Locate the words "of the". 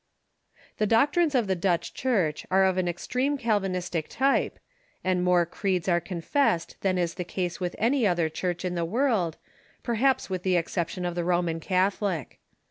1.35-1.55, 11.05-11.23